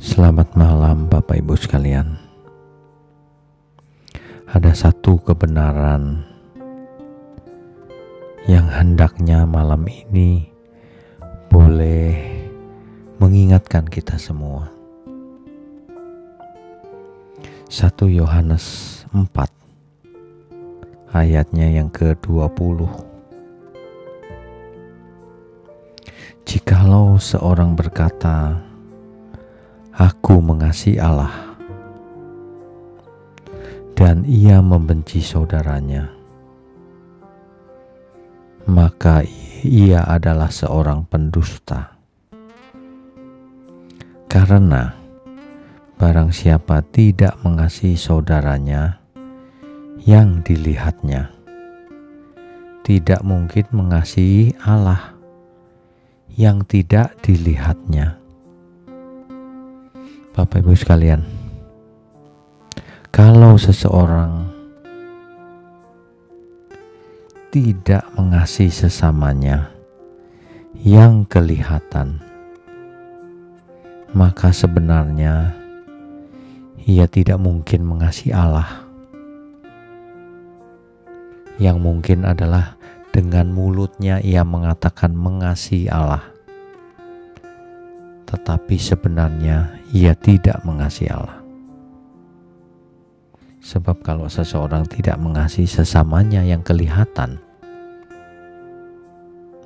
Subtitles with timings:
[0.00, 2.16] Selamat malam, Bapak Ibu sekalian.
[4.48, 6.24] Ada satu kebenaran
[8.48, 10.48] yang hendaknya malam ini
[11.52, 12.16] boleh
[13.20, 14.72] mengingatkan kita semua.
[17.68, 22.88] 1 Yohanes 4 ayatnya yang ke-20
[26.48, 28.69] Jikalau seorang berkata
[29.90, 31.58] Aku mengasihi Allah,
[33.98, 36.06] dan ia membenci saudaranya,
[38.70, 39.26] maka
[39.66, 41.98] ia adalah seorang pendusta.
[44.30, 44.94] Karena
[45.98, 49.02] barang siapa tidak mengasihi saudaranya
[50.06, 51.34] yang dilihatnya,
[52.86, 55.18] tidak mungkin mengasihi Allah
[56.38, 58.19] yang tidak dilihatnya.
[60.30, 61.26] Bapak Ibu sekalian,
[63.10, 64.46] kalau seseorang
[67.50, 69.74] tidak mengasihi sesamanya
[70.86, 72.22] yang kelihatan,
[74.14, 75.50] maka sebenarnya
[76.86, 78.86] ia tidak mungkin mengasihi Allah.
[81.58, 82.78] Yang mungkin adalah
[83.10, 86.22] dengan mulutnya ia mengatakan mengasihi Allah
[88.30, 91.42] tetapi sebenarnya ia tidak mengasihi Allah.
[93.60, 97.42] Sebab kalau seseorang tidak mengasihi sesamanya yang kelihatan,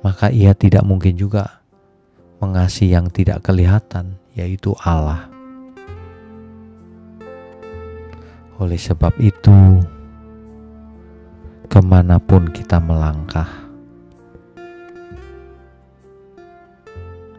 [0.01, 1.61] maka ia tidak mungkin juga
[2.41, 5.29] mengasihi yang tidak kelihatan, yaitu Allah.
[8.59, 9.79] Oleh sebab itu,
[11.69, 13.64] ke mana pun kita melangkah,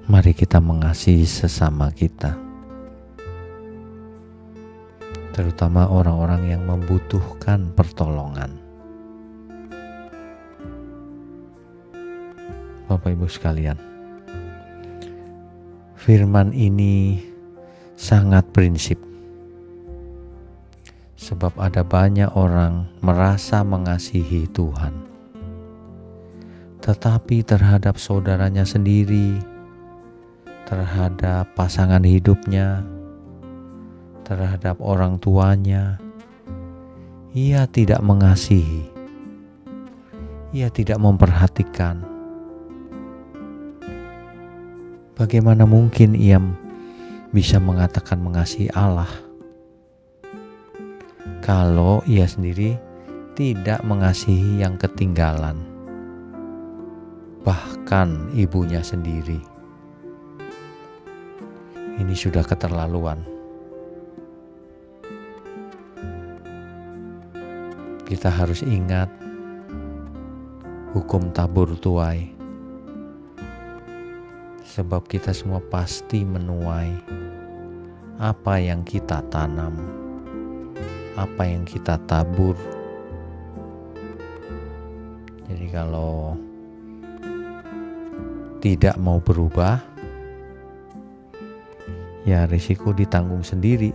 [0.07, 2.39] mari kita mengasihi sesama kita,
[5.35, 8.55] terutama orang-orang yang membutuhkan pertolongan.
[12.87, 13.75] Bapak, ibu sekalian,
[15.99, 17.19] firman ini
[17.99, 19.03] sangat prinsip,
[21.19, 24.95] sebab ada banyak orang merasa mengasihi Tuhan,
[26.79, 29.56] tetapi terhadap saudaranya sendiri
[30.67, 32.83] terhadap pasangan hidupnya,
[34.27, 36.03] terhadap orang tuanya.
[37.37, 38.91] Ia tidak mengasihi,
[40.51, 42.03] ia tidak memperhatikan.
[45.15, 46.43] Bagaimana mungkin ia
[47.31, 49.09] bisa mengatakan mengasihi Allah
[51.41, 52.75] kalau ia sendiri
[53.37, 55.61] tidak mengasihi yang ketinggalan,
[57.45, 59.56] bahkan ibunya sendiri?
[61.97, 63.25] Ini sudah keterlaluan.
[68.07, 69.11] Kita harus ingat
[70.95, 72.31] hukum tabur tuai,
[74.63, 76.93] sebab kita semua pasti menuai
[78.23, 79.75] apa yang kita tanam,
[81.19, 82.55] apa yang kita tabur.
[85.51, 86.39] Jadi, kalau
[88.63, 89.96] tidak mau berubah,
[92.27, 93.95] ya risiko ditanggung sendiri.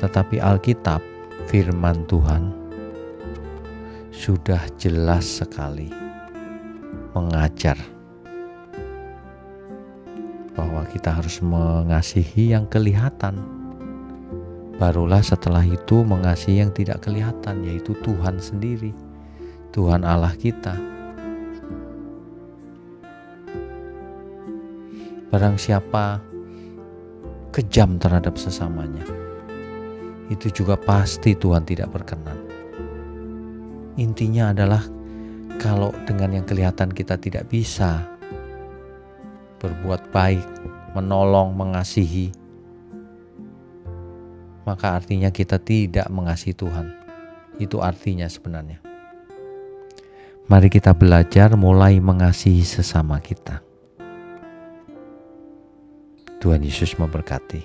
[0.00, 1.04] Tetapi Alkitab,
[1.46, 2.50] firman Tuhan,
[4.10, 5.92] sudah jelas sekali
[7.12, 7.76] mengajar
[10.56, 13.38] bahwa kita harus mengasihi yang kelihatan.
[14.74, 18.90] Barulah setelah itu mengasihi yang tidak kelihatan, yaitu Tuhan sendiri,
[19.70, 20.93] Tuhan Allah kita.
[25.34, 26.22] Barang siapa
[27.50, 29.02] kejam terhadap sesamanya,
[30.30, 32.38] itu juga pasti Tuhan tidak berkenan.
[33.98, 34.86] Intinya adalah
[35.58, 38.06] kalau dengan yang kelihatan kita tidak bisa
[39.58, 40.46] berbuat baik,
[40.94, 42.30] menolong, mengasihi,
[44.62, 46.94] maka artinya kita tidak mengasihi Tuhan.
[47.58, 48.78] Itu artinya sebenarnya.
[50.46, 53.63] Mari kita belajar mulai mengasihi sesama kita.
[56.44, 57.64] Tuhan Yesus memberkati.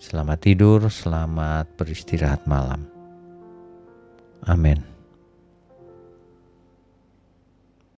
[0.00, 2.88] Selamat tidur, selamat beristirahat malam.
[4.48, 4.89] Amin.